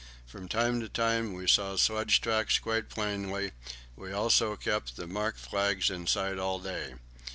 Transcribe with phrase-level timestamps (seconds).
[0.25, 3.51] From time to time we saw sledge tracks quite plainly;
[3.95, 6.95] we also kept the mark flags in sight all day.